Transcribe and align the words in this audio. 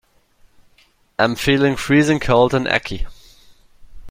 Am 1.19 1.35
feeling 1.35 1.75
freezing 1.75 2.19
cold 2.19 2.55
and 2.55 2.65
achy. 2.67 3.05